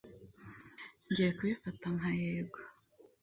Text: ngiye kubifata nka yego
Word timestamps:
ngiye 1.09 1.29
kubifata 1.37 1.87
nka 1.97 2.11
yego 2.21 2.59